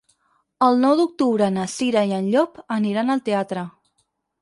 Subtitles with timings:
[0.67, 3.71] El nou d'octubre na Cira i en Llop aniran al teatre.